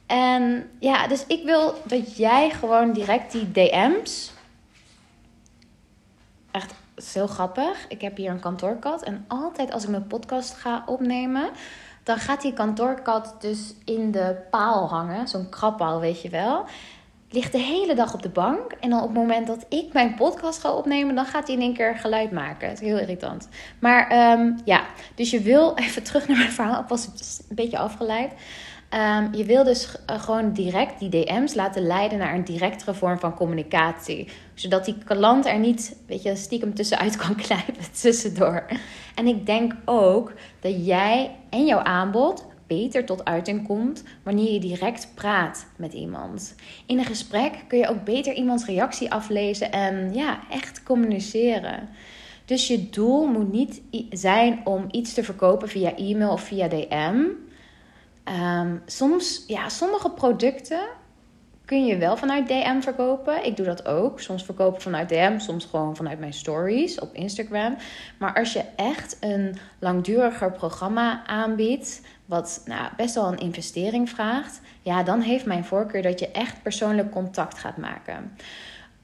En 0.06 0.70
ja, 0.78 1.06
dus 1.06 1.24
ik 1.26 1.44
wil 1.44 1.74
dat 1.84 2.16
jij 2.16 2.50
gewoon 2.50 2.92
direct 2.92 3.32
die 3.32 3.50
DM's. 3.50 4.32
Echt 6.50 6.74
heel 7.12 7.26
grappig. 7.26 7.86
Ik 7.88 8.00
heb 8.00 8.16
hier 8.16 8.30
een 8.30 8.40
kantoorkat. 8.40 9.02
En 9.02 9.24
altijd 9.28 9.72
als 9.72 9.82
ik 9.84 9.90
mijn 9.90 10.06
podcast 10.06 10.54
ga 10.54 10.82
opnemen, 10.86 11.50
dan 12.06 12.18
gaat 12.18 12.42
die 12.42 12.52
kantoorkat 12.52 13.34
dus 13.40 13.74
in 13.84 14.10
de 14.10 14.36
paal 14.50 14.88
hangen. 14.88 15.28
Zo'n 15.28 15.48
krabpaal, 15.48 16.00
weet 16.00 16.22
je 16.22 16.28
wel. 16.28 16.64
Ligt 17.30 17.52
de 17.52 17.58
hele 17.58 17.94
dag 17.94 18.14
op 18.14 18.22
de 18.22 18.28
bank. 18.28 18.72
En 18.80 18.90
dan 18.90 19.00
op 19.00 19.08
het 19.08 19.16
moment 19.16 19.46
dat 19.46 19.66
ik 19.68 19.92
mijn 19.92 20.14
podcast 20.14 20.60
ga 20.60 20.72
opnemen, 20.72 21.14
dan 21.14 21.26
gaat 21.26 21.46
hij 21.46 21.56
in 21.56 21.62
één 21.62 21.74
keer 21.74 21.96
geluid 21.96 22.30
maken. 22.30 22.68
Het 22.68 22.80
is 22.80 22.86
heel 22.86 22.98
irritant. 22.98 23.48
Maar 23.78 24.32
um, 24.32 24.58
ja, 24.64 24.86
dus 25.14 25.30
je 25.30 25.40
wil 25.40 25.76
even 25.76 26.02
terug 26.02 26.28
naar 26.28 26.36
mijn 26.36 26.52
verhaal. 26.52 26.80
Ik 26.80 26.88
was 26.88 27.06
een 27.48 27.56
beetje 27.56 27.78
afgeleid. 27.78 28.32
Um, 28.96 29.34
je 29.34 29.44
wil 29.44 29.64
dus 29.64 29.96
uh, 30.10 30.20
gewoon 30.22 30.52
direct 30.52 30.98
die 30.98 31.08
DM's 31.08 31.54
laten 31.54 31.86
leiden 31.86 32.18
naar 32.18 32.34
een 32.34 32.44
directere 32.44 32.94
vorm 32.94 33.18
van 33.18 33.34
communicatie. 33.34 34.28
Zodat 34.54 34.84
die 34.84 34.96
klant 35.04 35.46
er 35.46 35.58
niet, 35.58 35.96
weet 36.06 36.22
je, 36.22 36.36
stiekem 36.36 36.74
tussenuit 36.74 37.16
kan 37.16 37.34
knijpen 37.46 37.92
tussendoor. 38.00 38.66
En 39.14 39.26
ik 39.26 39.46
denk 39.46 39.74
ook 39.84 40.32
dat 40.60 40.86
jij 40.86 41.36
en 41.50 41.66
jouw 41.66 41.78
aanbod 41.78 42.46
beter 42.66 43.04
tot 43.04 43.24
uiting 43.24 43.66
komt 43.66 44.02
wanneer 44.22 44.52
je 44.52 44.60
direct 44.60 45.10
praat 45.14 45.66
met 45.76 45.92
iemand. 45.92 46.54
In 46.86 46.98
een 46.98 47.04
gesprek 47.04 47.64
kun 47.68 47.78
je 47.78 47.88
ook 47.88 48.04
beter 48.04 48.34
iemands 48.34 48.66
reactie 48.66 49.12
aflezen 49.12 49.72
en 49.72 50.14
ja, 50.14 50.40
echt 50.50 50.82
communiceren. 50.82 51.88
Dus 52.44 52.66
je 52.66 52.90
doel 52.90 53.26
moet 53.26 53.52
niet 53.52 53.82
zijn 54.10 54.60
om 54.64 54.84
iets 54.90 55.14
te 55.14 55.24
verkopen 55.24 55.68
via 55.68 55.96
e-mail 55.96 56.30
of 56.30 56.42
via 56.42 56.68
DM. 56.68 57.24
Ehm, 58.26 58.76
soms, 58.86 59.44
ja, 59.46 59.68
sommige 59.68 60.10
producten 60.10 60.88
kun 61.64 61.86
je 61.86 61.96
wel 61.96 62.16
vanuit 62.16 62.48
DM 62.48 62.80
verkopen. 62.80 63.44
Ik 63.44 63.56
doe 63.56 63.66
dat 63.66 63.86
ook. 63.86 64.20
Soms 64.20 64.44
verkoop 64.44 64.74
ik 64.74 64.80
vanuit 64.80 65.08
DM, 65.08 65.38
soms 65.38 65.64
gewoon 65.64 65.96
vanuit 65.96 66.18
mijn 66.18 66.32
stories 66.32 66.98
op 66.98 67.14
Instagram. 67.14 67.76
Maar 68.18 68.34
als 68.34 68.52
je 68.52 68.64
echt 68.76 69.16
een 69.20 69.58
langduriger 69.78 70.52
programma 70.52 71.26
aanbiedt, 71.26 72.02
wat 72.24 72.62
nou, 72.64 72.88
best 72.96 73.14
wel 73.14 73.32
een 73.32 73.38
investering 73.38 74.08
vraagt, 74.08 74.60
ja, 74.82 75.02
dan 75.02 75.20
heeft 75.20 75.46
mijn 75.46 75.64
voorkeur 75.64 76.02
dat 76.02 76.20
je 76.20 76.30
echt 76.30 76.62
persoonlijk 76.62 77.10
contact 77.10 77.58
gaat 77.58 77.76
maken. 77.76 78.36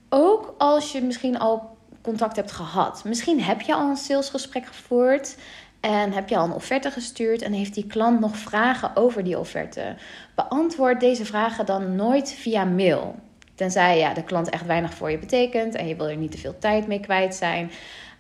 Ook 0.08 0.54
als 0.58 0.92
je 0.92 1.02
misschien 1.02 1.38
al 1.38 1.76
contact 2.02 2.36
hebt 2.36 2.52
gehad. 2.52 3.04
Misschien 3.04 3.42
heb 3.42 3.60
je 3.60 3.74
al 3.74 3.88
een 3.88 3.96
salesgesprek 3.96 4.66
gevoerd. 4.66 5.36
En 5.82 6.12
heb 6.12 6.28
je 6.28 6.36
al 6.36 6.44
een 6.44 6.52
offerte 6.52 6.90
gestuurd 6.90 7.42
en 7.42 7.52
heeft 7.52 7.74
die 7.74 7.86
klant 7.86 8.20
nog 8.20 8.36
vragen 8.36 8.96
over 8.96 9.24
die 9.24 9.38
offerte? 9.38 9.94
Beantwoord 10.34 11.00
deze 11.00 11.24
vragen 11.24 11.66
dan 11.66 11.96
nooit 11.96 12.32
via 12.32 12.64
mail. 12.64 13.14
Tenzij 13.54 13.98
ja, 13.98 14.14
de 14.14 14.24
klant 14.24 14.50
echt 14.50 14.66
weinig 14.66 14.94
voor 14.94 15.10
je 15.10 15.18
betekent 15.18 15.74
en 15.74 15.88
je 15.88 15.96
wil 15.96 16.08
er 16.08 16.16
niet 16.16 16.30
te 16.30 16.38
veel 16.38 16.58
tijd 16.58 16.86
mee 16.86 17.00
kwijt 17.00 17.34
zijn. 17.34 17.70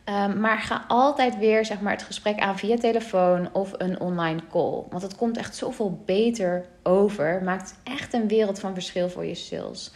Um, 0.04 0.40
maar 0.40 0.58
ga 0.58 0.84
altijd 0.88 1.38
weer 1.38 1.64
zeg 1.64 1.80
maar, 1.80 1.92
het 1.92 2.02
gesprek 2.02 2.38
aan 2.38 2.58
via 2.58 2.76
telefoon 2.76 3.48
of 3.52 3.72
een 3.76 4.00
online 4.00 4.40
call. 4.50 4.82
Want 4.90 5.02
het 5.02 5.16
komt 5.16 5.36
echt 5.36 5.56
zoveel 5.56 6.02
beter 6.06 6.64
over. 6.82 7.40
Maakt 7.44 7.74
echt 7.84 8.12
een 8.12 8.28
wereld 8.28 8.60
van 8.60 8.74
verschil 8.74 9.10
voor 9.10 9.24
je 9.24 9.34
sales. 9.34 9.92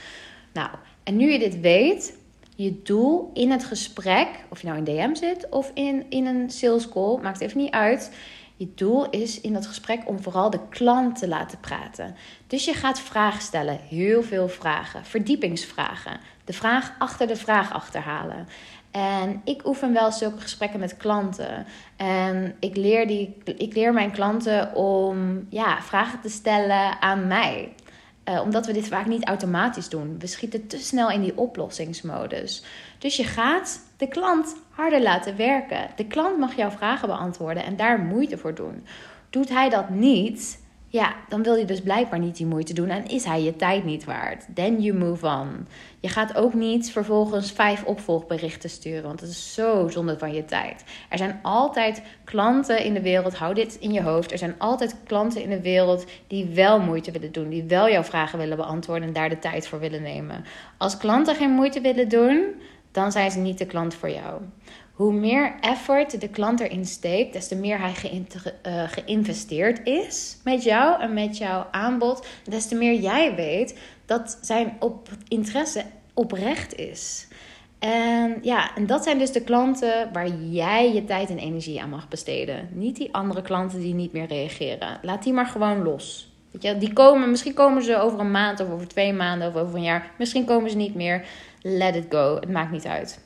Nou, 0.52 0.70
en 1.02 1.16
nu 1.16 1.32
je 1.32 1.38
dit 1.38 1.60
weet, 1.60 2.16
je 2.56 2.82
doel 2.82 3.30
in 3.34 3.50
het 3.50 3.64
gesprek, 3.64 4.28
of 4.48 4.60
je 4.60 4.66
nou 4.66 4.78
in 4.78 4.84
DM 4.84 5.14
zit 5.14 5.48
of 5.48 5.70
in, 5.74 6.06
in 6.08 6.26
een 6.26 6.50
sales 6.50 6.88
call, 6.88 7.18
maakt 7.22 7.40
even 7.40 7.58
niet 7.58 7.70
uit. 7.70 8.12
Je 8.56 8.72
doel 8.74 9.10
is 9.10 9.40
in 9.40 9.52
dat 9.52 9.66
gesprek 9.66 10.00
om 10.04 10.22
vooral 10.22 10.50
de 10.50 10.60
klant 10.68 11.18
te 11.18 11.28
laten 11.28 11.60
praten. 11.60 12.14
Dus 12.46 12.64
je 12.64 12.74
gaat 12.74 13.00
vragen 13.00 13.42
stellen, 13.42 13.78
heel 13.88 14.22
veel 14.22 14.48
vragen, 14.48 15.04
verdiepingsvragen. 15.04 16.20
De 16.44 16.52
vraag 16.52 16.94
achter 16.98 17.26
de 17.26 17.36
vraag 17.36 17.72
achterhalen. 17.72 18.48
En 18.90 19.40
ik 19.44 19.66
oefen 19.66 19.92
wel 19.92 20.12
zulke 20.12 20.40
gesprekken 20.40 20.80
met 20.80 20.96
klanten. 20.96 21.66
En 21.96 22.56
ik 22.60 22.76
leer, 22.76 23.06
die, 23.06 23.36
ik 23.44 23.74
leer 23.74 23.92
mijn 23.92 24.10
klanten 24.10 24.74
om 24.74 25.46
ja, 25.50 25.82
vragen 25.82 26.20
te 26.20 26.28
stellen 26.28 27.00
aan 27.00 27.26
mij. 27.26 27.72
Uh, 28.28 28.40
omdat 28.40 28.66
we 28.66 28.72
dit 28.72 28.88
vaak 28.88 29.06
niet 29.06 29.26
automatisch 29.26 29.88
doen. 29.88 30.18
We 30.18 30.26
schieten 30.26 30.66
te 30.66 30.78
snel 30.78 31.10
in 31.10 31.20
die 31.20 31.38
oplossingsmodus. 31.38 32.62
Dus 32.98 33.16
je 33.16 33.24
gaat 33.24 33.80
de 33.96 34.08
klant 34.08 34.56
harder 34.70 35.02
laten 35.02 35.36
werken. 35.36 35.90
De 35.96 36.06
klant 36.06 36.38
mag 36.38 36.56
jouw 36.56 36.70
vragen 36.70 37.08
beantwoorden 37.08 37.64
en 37.64 37.76
daar 37.76 37.98
moeite 37.98 38.38
voor 38.38 38.54
doen. 38.54 38.86
Doet 39.30 39.48
hij 39.48 39.68
dat 39.68 39.90
niet, 39.90 40.64
ja, 40.96 41.14
dan 41.28 41.42
wil 41.42 41.54
je 41.54 41.64
dus 41.64 41.80
blijkbaar 41.80 42.18
niet 42.18 42.36
die 42.36 42.46
moeite 42.46 42.74
doen 42.74 42.88
en 42.88 43.06
is 43.06 43.24
hij 43.24 43.42
je 43.42 43.56
tijd 43.56 43.84
niet 43.84 44.04
waard. 44.04 44.46
Then 44.54 44.80
you 44.82 44.98
move 44.98 45.26
on. 45.26 45.66
Je 46.00 46.08
gaat 46.08 46.36
ook 46.36 46.54
niet 46.54 46.90
vervolgens 46.90 47.52
vijf 47.52 47.84
opvolgberichten 47.84 48.70
sturen, 48.70 49.02
want 49.02 49.20
dat 49.20 49.28
is 49.28 49.54
zo 49.54 49.88
zonde 49.88 50.18
van 50.18 50.34
je 50.34 50.44
tijd. 50.44 50.84
Er 51.08 51.18
zijn 51.18 51.38
altijd 51.42 52.02
klanten 52.24 52.84
in 52.84 52.94
de 52.94 53.02
wereld, 53.02 53.36
hou 53.36 53.54
dit 53.54 53.76
in 53.80 53.92
je 53.92 54.02
hoofd. 54.02 54.32
Er 54.32 54.38
zijn 54.38 54.54
altijd 54.58 54.96
klanten 55.04 55.42
in 55.42 55.50
de 55.50 55.60
wereld 55.60 56.04
die 56.26 56.46
wel 56.46 56.80
moeite 56.80 57.10
willen 57.10 57.32
doen, 57.32 57.48
die 57.48 57.64
wel 57.64 57.90
jouw 57.90 58.04
vragen 58.04 58.38
willen 58.38 58.56
beantwoorden 58.56 59.08
en 59.08 59.14
daar 59.14 59.28
de 59.28 59.38
tijd 59.38 59.68
voor 59.68 59.80
willen 59.80 60.02
nemen. 60.02 60.44
Als 60.76 60.96
klanten 60.96 61.34
geen 61.34 61.50
moeite 61.50 61.80
willen 61.80 62.08
doen, 62.08 62.54
dan 62.92 63.12
zijn 63.12 63.30
ze 63.30 63.38
niet 63.38 63.58
de 63.58 63.66
klant 63.66 63.94
voor 63.94 64.10
jou. 64.10 64.40
Hoe 64.96 65.12
meer 65.12 65.54
effort 65.60 66.20
de 66.20 66.28
klant 66.28 66.60
erin 66.60 66.84
steekt, 66.84 67.32
des 67.32 67.48
te 67.48 67.56
meer 67.56 67.80
hij 67.80 68.26
uh, 68.66 68.82
geïnvesteerd 68.88 69.86
is 69.86 70.36
met 70.44 70.62
jou 70.62 71.00
en 71.00 71.14
met 71.14 71.38
jouw 71.38 71.66
aanbod, 71.70 72.26
des 72.44 72.68
te 72.68 72.74
meer 72.74 73.00
jij 73.00 73.34
weet 73.34 73.78
dat 74.06 74.38
zijn 74.40 74.76
op 74.78 75.08
interesse 75.28 75.84
oprecht 76.14 76.74
is. 76.74 77.28
En 77.78 78.38
ja, 78.42 78.74
en 78.76 78.86
dat 78.86 79.04
zijn 79.04 79.18
dus 79.18 79.32
de 79.32 79.42
klanten 79.42 80.12
waar 80.12 80.28
jij 80.28 80.92
je 80.92 81.04
tijd 81.04 81.30
en 81.30 81.38
energie 81.38 81.82
aan 81.82 81.90
mag 81.90 82.08
besteden. 82.08 82.68
Niet 82.72 82.96
die 82.96 83.14
andere 83.14 83.42
klanten 83.42 83.80
die 83.80 83.94
niet 83.94 84.12
meer 84.12 84.26
reageren. 84.26 84.98
Laat 85.02 85.22
die 85.22 85.32
maar 85.32 85.46
gewoon 85.46 85.82
los. 85.82 86.32
Weet 86.50 86.62
je, 86.62 86.78
die 86.78 86.92
komen, 86.92 87.30
misschien 87.30 87.54
komen 87.54 87.82
ze 87.82 87.98
over 87.98 88.20
een 88.20 88.30
maand 88.30 88.60
of 88.60 88.70
over 88.70 88.88
twee 88.88 89.12
maanden 89.12 89.48
of 89.48 89.54
over 89.54 89.74
een 89.74 89.82
jaar. 89.82 90.10
Misschien 90.18 90.44
komen 90.44 90.70
ze 90.70 90.76
niet 90.76 90.94
meer. 90.94 91.26
Let 91.62 91.96
it 91.96 92.06
go. 92.08 92.34
Het 92.34 92.50
maakt 92.50 92.70
niet 92.70 92.86
uit. 92.86 93.24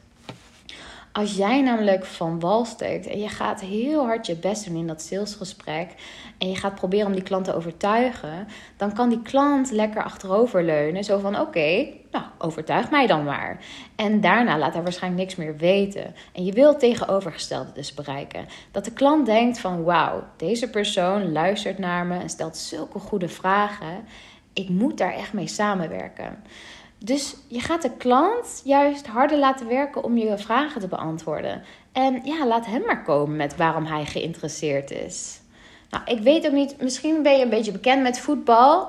Als 1.12 1.36
jij 1.36 1.62
namelijk 1.62 2.04
van 2.04 2.40
wal 2.40 2.64
steekt 2.64 3.06
en 3.06 3.18
je 3.18 3.28
gaat 3.28 3.60
heel 3.60 4.04
hard 4.04 4.26
je 4.26 4.36
best 4.36 4.66
doen 4.66 4.76
in 4.76 4.86
dat 4.86 5.02
salesgesprek 5.02 5.94
en 6.38 6.48
je 6.48 6.56
gaat 6.56 6.74
proberen 6.74 7.06
om 7.06 7.12
die 7.12 7.22
klant 7.22 7.44
te 7.44 7.54
overtuigen, 7.54 8.48
dan 8.76 8.92
kan 8.94 9.08
die 9.08 9.22
klant 9.22 9.70
lekker 9.70 10.02
achteroverleunen. 10.02 11.04
Zo 11.04 11.18
van: 11.18 11.40
oké, 11.40 11.88
nou, 12.10 12.24
overtuig 12.38 12.90
mij 12.90 13.06
dan 13.06 13.24
maar. 13.24 13.64
En 13.96 14.20
daarna 14.20 14.58
laat 14.58 14.72
hij 14.72 14.82
waarschijnlijk 14.82 15.22
niks 15.22 15.36
meer 15.36 15.56
weten. 15.56 16.14
En 16.32 16.44
je 16.44 16.52
wilt 16.52 16.78
tegenovergestelde 16.78 17.72
dus 17.72 17.94
bereiken. 17.94 18.46
Dat 18.70 18.84
de 18.84 18.92
klant 18.92 19.26
denkt 19.26 19.58
van 19.58 19.82
wauw, 19.82 20.24
deze 20.36 20.70
persoon 20.70 21.32
luistert 21.32 21.78
naar 21.78 22.06
me 22.06 22.18
en 22.18 22.28
stelt 22.28 22.56
zulke 22.56 22.98
goede 22.98 23.28
vragen. 23.28 24.04
Ik 24.52 24.68
moet 24.68 24.98
daar 24.98 25.14
echt 25.14 25.32
mee 25.32 25.46
samenwerken. 25.46 26.42
Dus 27.04 27.36
je 27.48 27.60
gaat 27.60 27.82
de 27.82 27.96
klant 27.96 28.60
juist 28.64 29.06
harder 29.06 29.38
laten 29.38 29.66
werken 29.66 30.04
om 30.04 30.16
je 30.16 30.38
vragen 30.38 30.80
te 30.80 30.88
beantwoorden. 30.88 31.62
En 31.92 32.20
ja, 32.24 32.46
laat 32.46 32.66
hem 32.66 32.82
maar 32.86 33.02
komen 33.02 33.36
met 33.36 33.56
waarom 33.56 33.86
hij 33.86 34.04
geïnteresseerd 34.04 34.90
is. 34.90 35.40
Nou, 35.90 36.04
ik 36.04 36.22
weet 36.22 36.46
ook 36.46 36.52
niet, 36.52 36.80
misschien 36.80 37.22
ben 37.22 37.36
je 37.36 37.42
een 37.42 37.50
beetje 37.50 37.72
bekend 37.72 38.02
met 38.02 38.18
voetbal. 38.18 38.88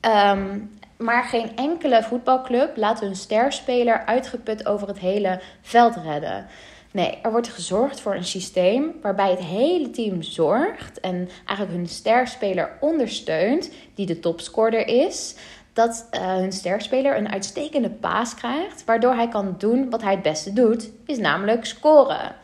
Ehm, 0.00 0.58
maar 0.96 1.24
geen 1.24 1.56
enkele 1.56 2.02
voetbalclub 2.02 2.76
laat 2.76 3.00
hun 3.00 3.16
sterspeler 3.16 4.04
uitgeput 4.04 4.66
over 4.66 4.88
het 4.88 4.98
hele 4.98 5.40
veld 5.60 5.96
redden. 5.96 6.46
Nee, 6.92 7.18
er 7.22 7.30
wordt 7.30 7.48
gezorgd 7.48 8.00
voor 8.00 8.14
een 8.14 8.24
systeem 8.24 8.94
waarbij 9.02 9.30
het 9.30 9.44
hele 9.44 9.90
team 9.90 10.22
zorgt 10.22 11.00
en 11.00 11.28
eigenlijk 11.46 11.78
hun 11.78 11.88
sterspeler 11.88 12.70
ondersteunt, 12.80 13.70
die 13.94 14.06
de 14.06 14.20
topscorer 14.20 14.86
is 14.86 15.34
dat 15.72 16.08
uh, 16.12 16.34
hun 16.34 16.52
sterspeler 16.52 17.16
een 17.16 17.32
uitstekende 17.32 17.90
paas 17.90 18.34
krijgt, 18.34 18.84
waardoor 18.84 19.14
hij 19.14 19.28
kan 19.28 19.54
doen 19.58 19.90
wat 19.90 20.02
hij 20.02 20.12
het 20.12 20.22
beste 20.22 20.52
doet, 20.52 20.90
is 21.06 21.18
namelijk 21.18 21.64
scoren. 21.64 22.34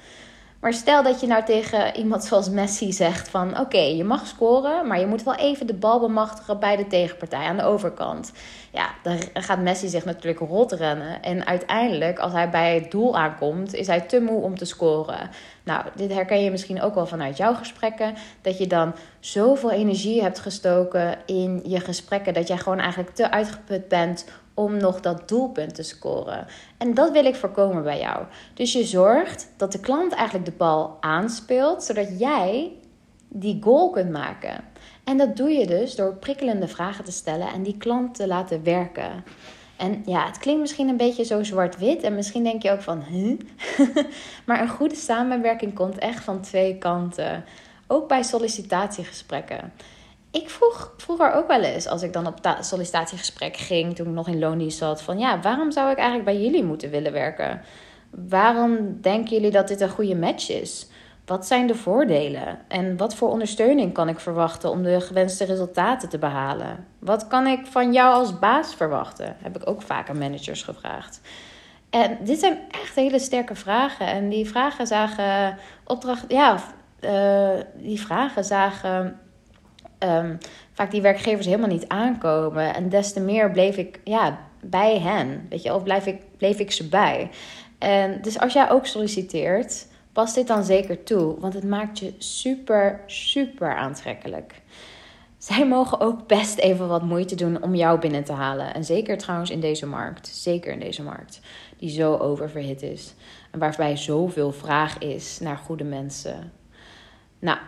Maar 0.67 0.75
stel 0.75 1.03
dat 1.03 1.21
je 1.21 1.27
nou 1.27 1.45
tegen 1.45 1.97
iemand 1.97 2.25
zoals 2.25 2.51
Messi 2.51 2.93
zegt 2.93 3.29
van 3.29 3.59
oké, 3.61 3.79
je 3.79 4.05
mag 4.05 4.27
scoren, 4.27 4.87
maar 4.87 5.01
je 5.01 5.07
moet 5.07 5.23
wel 5.23 5.35
even 5.35 5.67
de 5.67 5.75
bal 5.75 6.01
bemachtigen 6.01 6.59
bij 6.59 6.77
de 6.77 6.87
tegenpartij 6.87 7.45
aan 7.45 7.57
de 7.57 7.63
overkant. 7.63 8.33
Ja, 8.73 8.95
dan 9.03 9.19
gaat 9.35 9.61
Messi 9.61 9.89
zich 9.89 10.05
natuurlijk 10.05 10.51
rot 10.51 10.73
rennen. 10.73 11.23
En 11.23 11.47
uiteindelijk, 11.47 12.19
als 12.19 12.33
hij 12.33 12.51
bij 12.51 12.75
het 12.75 12.91
doel 12.91 13.17
aankomt, 13.17 13.75
is 13.75 13.87
hij 13.87 14.01
te 14.01 14.21
moe 14.21 14.43
om 14.43 14.57
te 14.57 14.65
scoren. 14.65 15.31
Nou, 15.65 15.85
dit 15.95 16.13
herken 16.13 16.43
je 16.43 16.51
misschien 16.51 16.83
ook 16.83 16.95
wel 16.95 17.07
vanuit 17.07 17.37
jouw 17.37 17.55
gesprekken. 17.55 18.15
Dat 18.43 18.59
je 18.59 18.67
dan 18.67 18.95
zoveel 19.21 19.71
energie 19.71 20.23
hebt 20.23 20.39
gestoken 20.39 21.19
in 21.27 21.63
je 21.65 21.81
gesprekken. 21.81 22.35
Dat 22.35 22.49
jij 22.49 22.59
gewoon 22.59 22.79
eigenlijk 22.79 23.15
te 23.15 23.31
uitgeput 23.31 23.89
bent 23.89 24.25
om 24.57 24.77
nog 24.77 25.01
dat 25.01 25.29
doelpunt 25.29 25.75
te 25.75 25.83
scoren. 25.83 26.47
En 26.79 26.95
dat 26.95 27.11
wil 27.11 27.25
ik 27.25 27.35
voorkomen 27.35 27.83
bij 27.83 27.99
jou. 27.99 28.25
Dus 28.55 28.73
je 28.73 28.85
zorgt 28.85 29.49
dat 29.57 29.73
de 29.73 29.81
klant 29.81 30.13
eigenlijk 30.13 30.45
de 30.47 30.57
bal 30.57 30.97
aanspeelt, 31.01 31.83
zodat 31.83 32.19
jij 32.19 32.73
die 33.29 33.63
goal 33.63 33.91
kunt 33.91 34.11
maken. 34.11 34.65
En 35.05 35.17
dat 35.17 35.37
doe 35.37 35.51
je 35.51 35.67
dus 35.67 35.95
door 35.95 36.15
prikkelende 36.15 36.69
vragen 36.69 37.05
te 37.05 37.13
stellen 37.13 37.49
en 37.49 37.63
die 37.63 37.77
klant 37.77 38.15
te 38.15 38.27
laten 38.27 38.63
werken. 38.63 39.25
En 39.77 40.03
ja, 40.07 40.27
het 40.27 40.39
klinkt 40.39 40.61
misschien 40.61 40.89
een 40.89 40.97
beetje 40.97 41.25
zo 41.25 41.43
zwart-wit. 41.43 42.03
En 42.03 42.15
misschien 42.15 42.45
denk 42.45 42.63
je 42.63 42.71
ook 42.71 42.83
van, 42.83 43.03
huh? 43.03 43.39
maar 44.47 44.61
een 44.61 44.69
goede 44.69 44.95
samenwerking 44.95 45.75
komt 45.75 45.99
echt 45.99 46.25
van 46.25 46.41
twee 46.41 46.79
kanten. 46.79 47.45
Ook 47.87 48.09
bij 48.09 48.23
sollicitatiegesprekken. 48.23 49.73
Ik 50.37 50.51
vroeg 50.51 50.93
vroeger 50.97 51.33
ook 51.33 51.47
wel 51.47 51.63
eens, 51.63 51.87
als 51.87 52.03
ik 52.03 52.13
dan 52.13 52.27
op 52.27 52.57
sollicitatiegesprek 52.61 53.57
ging, 53.57 53.97
toen 53.97 54.07
ik 54.07 54.13
nog 54.13 54.29
in 54.29 54.39
loondienst 54.39 54.79
zat, 54.79 55.03
van 55.03 55.19
ja, 55.19 55.41
waarom 55.41 55.71
zou 55.71 55.91
ik 55.91 55.97
eigenlijk 55.97 56.25
bij 56.25 56.41
jullie 56.41 56.65
moeten 56.65 56.91
willen 56.91 57.13
werken? 57.13 57.61
Waarom 58.11 59.01
denken 59.01 59.35
jullie 59.35 59.51
dat 59.51 59.69
dit 59.69 59.81
een 59.81 59.89
goede 59.89 60.15
match 60.15 60.51
is? 60.51 60.89
Wat 61.27 61.47
zijn 61.47 61.67
de 61.67 61.75
voordelen? 61.75 62.59
En 62.69 62.97
wat 62.97 63.15
voor 63.15 63.29
ondersteuning 63.29 63.93
kan 63.93 64.09
ik 64.09 64.21
verwachten 64.21 64.71
om 64.71 64.83
de 64.83 65.01
gewenste 65.01 65.45
resultaten 65.45 66.09
te 66.09 66.19
behalen? 66.19 66.87
Wat 66.99 67.27
kan 67.27 67.47
ik 67.47 67.67
van 67.67 67.93
jou 67.93 68.15
als 68.15 68.39
baas 68.39 68.75
verwachten? 68.75 69.37
Heb 69.43 69.57
ik 69.57 69.69
ook 69.69 69.83
vaak 69.83 70.09
aan 70.09 70.19
managers 70.19 70.63
gevraagd. 70.63 71.21
En 71.91 72.19
dit 72.21 72.39
zijn 72.39 72.59
echt 72.71 72.95
hele 72.95 73.19
sterke 73.19 73.55
vragen. 73.55 74.07
En 74.07 74.29
die 74.29 74.49
vragen 74.49 74.87
zagen 74.87 75.59
opdracht. 75.85 76.25
Ja, 76.29 76.59
uh, 77.01 77.51
die 77.75 78.01
vragen 78.01 78.45
zagen 78.45 79.21
um, 79.99 80.39
vaak 80.73 80.91
die 80.91 81.03
werkgevers 81.03 81.47
helemaal 81.47 81.69
niet 81.69 81.89
aankomen. 81.89 82.75
En 82.75 82.89
des 82.89 83.13
te 83.13 83.21
meer 83.21 83.51
bleef 83.51 83.77
ik 83.77 84.01
ja, 84.05 84.39
bij 84.61 84.99
hen. 84.99 85.47
Weet 85.49 85.63
je, 85.63 85.75
of 85.75 85.83
blijf 85.83 86.07
ik, 86.07 86.21
bleef 86.37 86.59
ik 86.59 86.71
ze 86.73 86.89
bij. 86.89 87.31
Dus 88.23 88.39
als 88.39 88.53
jij 88.53 88.71
ook 88.71 88.87
solliciteert 88.87 89.87
pas 90.13 90.35
dit 90.35 90.47
dan 90.47 90.65
zeker 90.65 91.03
toe, 91.03 91.41
want 91.41 91.55
het 91.55 91.65
maakt 91.65 91.99
je 91.99 92.15
super, 92.19 93.01
super 93.07 93.77
aantrekkelijk. 93.77 94.63
Zij 95.39 95.67
mogen 95.67 96.01
ook 96.01 96.27
best 96.27 96.59
even 96.59 96.89
wat 96.89 97.03
moeite 97.03 97.35
doen 97.35 97.63
om 97.63 97.75
jou 97.75 97.99
binnen 97.99 98.25
te 98.25 98.33
halen. 98.33 98.75
En 98.75 98.85
zeker 98.85 99.19
trouwens 99.19 99.51
in 99.51 99.61
deze 99.61 99.87
markt. 99.87 100.27
Zeker 100.27 100.73
in 100.73 100.81
deze 100.81 101.03
markt. 101.03 101.41
Die 101.77 101.91
zo 101.91 102.17
oververhit 102.17 102.83
is. 102.83 103.15
En 103.51 103.59
waarbij 103.59 103.97
zoveel 103.97 104.53
vraag 104.53 104.99
is 104.99 105.39
naar 105.41 105.57
goede 105.57 105.85
mensen. 105.85 106.53
Nou, 107.39 107.59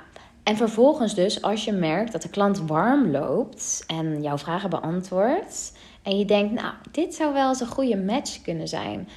en 0.48 0.56
vervolgens 0.56 1.14
dus, 1.14 1.42
als 1.42 1.64
je 1.64 1.72
merkt 1.72 2.12
dat 2.12 2.22
de 2.22 2.28
klant 2.28 2.58
warm 2.58 3.10
loopt 3.10 3.84
en 3.86 4.22
jouw 4.22 4.38
vragen 4.38 4.70
beantwoordt. 4.70 5.72
En 6.02 6.18
je 6.18 6.24
denkt, 6.24 6.54
nou, 6.54 6.74
dit 6.90 7.14
zou 7.14 7.32
wel 7.32 7.48
eens 7.48 7.60
een 7.60 7.66
goede 7.66 7.96
match 7.96 8.42
kunnen 8.42 8.68
zijn. 8.68 9.08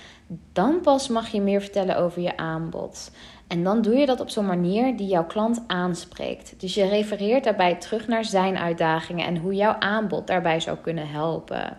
Dan 0.54 0.82
pas 0.82 1.08
mag 1.08 1.28
je 1.28 1.42
meer 1.42 1.62
vertellen 1.62 1.98
over 1.98 2.22
je 2.22 2.38
aanbod. 2.38 3.12
En 3.48 3.64
dan 3.64 3.82
doe 3.82 3.96
je 3.96 4.06
dat 4.06 4.20
op 4.20 4.30
zo'n 4.30 4.46
manier 4.46 4.98
die 4.98 5.08
jouw 5.08 5.26
klant 5.26 5.64
aanspreekt. 5.68 6.60
Dus 6.60 6.74
je 6.74 6.86
refereert 6.86 7.44
daarbij 7.44 7.76
terug 7.76 8.08
naar 8.08 8.26
zijn 8.26 8.58
uitdagingen 8.58 9.26
en 9.26 9.38
hoe 9.38 9.54
jouw 9.54 9.76
aanbod 9.80 10.28
daarbij 10.28 10.60
zou 10.60 10.78
kunnen 10.78 11.10
helpen. 11.10 11.78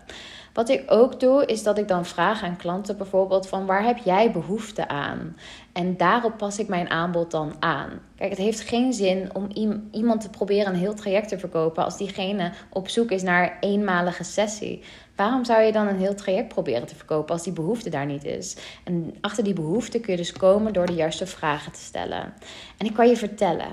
Wat 0.53 0.69
ik 0.69 0.85
ook 0.87 1.21
doe, 1.21 1.47
is 1.47 1.63
dat 1.63 1.79
ik 1.79 1.89
dan 1.89 2.05
vraag 2.05 2.43
aan 2.43 2.57
klanten 2.57 2.97
bijvoorbeeld 2.97 3.49
van 3.49 3.67
waar 3.67 3.85
heb 3.85 3.99
jij 3.99 4.31
behoefte 4.31 4.89
aan? 4.89 5.37
En 5.73 5.97
daarop 5.97 6.37
pas 6.39 6.59
ik 6.59 6.69
mijn 6.69 6.91
aanbod 6.91 7.31
dan 7.31 7.55
aan. 7.59 7.91
Kijk, 8.17 8.31
het 8.31 8.39
heeft 8.39 8.61
geen 8.61 8.93
zin 8.93 9.35
om 9.35 9.49
iemand 9.91 10.21
te 10.21 10.31
proberen 10.31 10.73
een 10.73 10.79
heel 10.79 10.95
traject 10.95 11.29
te 11.29 11.39
verkopen 11.39 11.85
als 11.85 11.97
diegene 11.97 12.53
op 12.71 12.89
zoek 12.89 13.11
is 13.11 13.23
naar 13.23 13.57
eenmalige 13.61 14.25
sessie. 14.25 14.83
Waarom 15.17 15.45
zou 15.45 15.63
je 15.63 15.73
dan 15.73 15.87
een 15.87 15.99
heel 15.99 16.15
traject 16.15 16.49
proberen 16.49 16.87
te 16.87 16.95
verkopen 16.95 17.35
als 17.35 17.43
die 17.43 17.53
behoefte 17.53 17.91
daar 17.91 18.07
niet 18.07 18.25
is? 18.25 18.57
En 18.85 19.15
achter 19.21 19.45
die 19.45 19.55
behoefte 19.55 20.01
kun 20.01 20.13
je 20.13 20.19
dus 20.19 20.33
komen 20.33 20.73
door 20.73 20.87
de 20.87 20.95
juiste 20.95 21.27
vragen 21.27 21.73
te 21.73 21.81
stellen. 21.81 22.35
En 22.79 22.87
ik 22.87 22.95
kan 22.95 23.09
je 23.09 23.17
vertellen, 23.17 23.71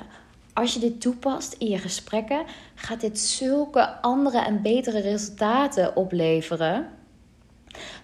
als 0.53 0.73
je 0.73 0.79
dit 0.79 1.01
toepast 1.01 1.53
in 1.53 1.67
je 1.67 1.77
gesprekken, 1.77 2.43
gaat 2.75 3.01
dit 3.01 3.19
zulke 3.19 4.01
andere 4.01 4.39
en 4.39 4.61
betere 4.61 4.99
resultaten 4.99 5.95
opleveren. 5.95 6.87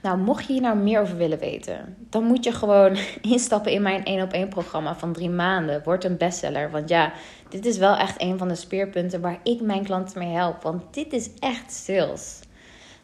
Nou, 0.02 0.18
mocht 0.18 0.46
je 0.46 0.54
hier 0.54 0.62
nou 0.62 0.78
meer 0.78 1.02
over 1.02 1.18
willen 1.18 1.40
weten, 1.40 1.98
dan 2.10 2.24
moet 2.24 2.44
je 2.44 2.52
gewoon 2.52 2.98
instappen 3.22 3.72
in 3.72 3.82
mijn 3.82 4.04
1 4.04 4.22
op 4.22 4.32
1 4.32 4.48
programma 4.48 4.96
van 4.96 5.14
drie 5.14 5.30
maanden. 5.30 5.82
Word 5.84 6.04
een 6.04 6.18
bestseller. 6.18 6.72
Want 6.72 6.90
ja, 6.90 7.14
dit 7.50 7.66
is 7.66 7.78
wel 7.78 7.96
echt 7.96 8.22
een 8.22 8.38
van 8.38 8.48
de 8.48 8.56
speerpunten 8.56 9.22
waar 9.22 9.40
ik 9.44 9.62
mijn 9.62 9.84
klanten 9.84 10.20
mee 10.20 10.34
help. 10.34 10.62
Want 10.62 10.94
dit 10.94 11.14
is 11.14 11.30
echt 11.40 11.74
sales. 11.74 12.40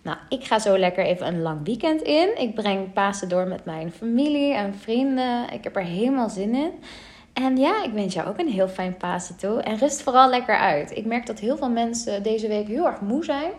Nou, 0.02 0.18
ik 0.30 0.44
ga 0.44 0.60
zo 0.60 0.78
lekker 0.78 1.06
even 1.06 1.28
een 1.28 1.42
lang 1.42 1.60
weekend 1.64 2.02
in. 2.02 2.38
Ik 2.38 2.56
breng 2.56 2.94
Pasen 2.94 3.30
door 3.30 3.48
met 3.48 3.66
mijn 3.66 3.92
familie 3.92 4.54
en 4.54 4.76
vrienden. 4.76 5.50
Ik 5.54 5.64
heb 5.64 5.76
er 5.76 5.84
helemaal 5.84 6.30
zin 6.30 6.56
in. 6.56 6.72
En 7.34 7.58
ja, 7.58 7.84
ik 7.84 7.92
wens 7.92 8.14
jou 8.14 8.28
ook 8.28 8.40
een 8.40 8.48
heel 8.48 8.68
fijn 8.68 8.98
Pasen 8.98 9.38
toe. 9.38 9.62
En 9.62 9.78
rust 9.78 10.02
vooral 10.02 10.30
lekker 10.30 10.58
uit. 10.58 10.98
Ik 10.98 11.06
merk 11.06 11.26
dat 11.26 11.40
heel 11.40 11.58
veel 11.58 11.70
mensen 11.70 12.24
deze 12.24 12.48
week 12.48 12.68
heel 12.68 12.86
erg 12.86 13.02
moe 13.02 13.24
zijn. 13.24 13.52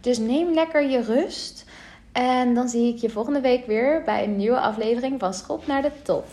Dus 0.00 0.18
neem 0.18 0.54
lekker 0.54 0.90
je 0.90 1.00
rust. 1.02 1.64
En 2.12 2.54
dan 2.54 2.68
zie 2.68 2.94
ik 2.94 3.00
je 3.00 3.10
volgende 3.10 3.40
week 3.40 3.66
weer 3.66 4.02
bij 4.04 4.24
een 4.24 4.36
nieuwe 4.36 4.60
aflevering 4.60 5.20
van 5.20 5.34
Schop 5.34 5.66
naar 5.66 5.82
de 5.82 5.90
Top. 6.02 6.24